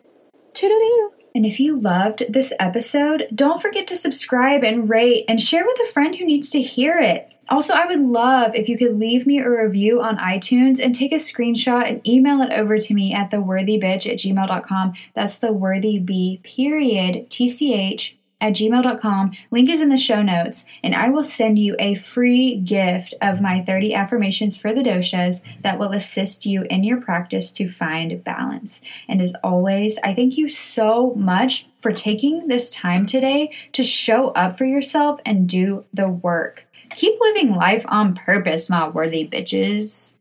toodaloo. 0.53 1.09
And 1.35 1.45
if 1.45 1.59
you 1.59 1.79
loved 1.79 2.23
this 2.29 2.51
episode, 2.59 3.27
don't 3.33 3.61
forget 3.61 3.85
to 3.87 3.95
subscribe 3.95 4.63
and 4.63 4.89
rate 4.89 5.25
and 5.27 5.39
share 5.39 5.65
with 5.65 5.77
a 5.87 5.91
friend 5.91 6.15
who 6.15 6.25
needs 6.25 6.49
to 6.51 6.61
hear 6.61 6.97
it. 6.97 7.31
Also, 7.49 7.73
I 7.73 7.85
would 7.85 8.01
love 8.01 8.55
if 8.55 8.67
you 8.67 8.77
could 8.77 8.99
leave 8.99 9.25
me 9.25 9.39
a 9.39 9.49
review 9.49 10.01
on 10.01 10.17
iTunes 10.17 10.79
and 10.79 10.93
take 10.93 11.11
a 11.11 11.15
screenshot 11.15 11.87
and 11.87 12.05
email 12.07 12.41
it 12.41 12.51
over 12.51 12.77
to 12.77 12.93
me 12.93 13.13
at 13.13 13.31
theworthybitch 13.31 14.09
at 14.09 14.17
gmail.com. 14.17 14.93
That's 15.15 15.37
the 15.37 15.53
worthy 15.53 15.99
b 15.99 16.41
period 16.43 17.29
tch 17.29 18.17
at 18.39 18.53
gmail.com. 18.53 19.31
Link 19.49 19.69
is 19.69 19.81
in 19.81 19.89
the 19.89 19.97
show 19.97 20.21
notes, 20.21 20.65
and 20.83 20.93
I 20.93 21.09
will 21.09 21.23
send 21.23 21.57
you 21.57 21.75
a 21.79 21.95
free 21.95 22.55
gift 22.57 23.15
of 23.21 23.41
my 23.41 23.63
30 23.63 23.93
affirmations 23.93 24.57
for 24.57 24.73
the 24.73 24.83
doshas 24.83 25.41
that 25.61 25.79
will 25.79 25.91
assist 25.91 26.45
you 26.45 26.63
in 26.69 26.83
your 26.83 27.01
practice 27.01 27.51
to 27.53 27.69
find 27.69 28.23
balance. 28.23 28.81
And 29.07 29.21
as 29.21 29.33
always, 29.43 29.97
I 30.03 30.13
thank 30.13 30.37
you 30.37 30.49
so 30.49 31.13
much 31.15 31.67
for 31.79 31.91
taking 31.91 32.47
this 32.47 32.73
time 32.73 33.05
today 33.05 33.51
to 33.71 33.83
show 33.83 34.29
up 34.29 34.57
for 34.57 34.65
yourself 34.65 35.19
and 35.25 35.47
do 35.47 35.85
the 35.93 36.09
work. 36.09 36.66
Keep 36.97 37.19
living 37.21 37.53
life 37.53 37.85
on 37.89 38.15
purpose, 38.15 38.71
my 38.71 38.89
worthy 38.89 39.27
bitches. 39.27 40.16